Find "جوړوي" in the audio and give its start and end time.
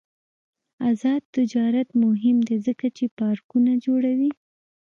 3.85-4.31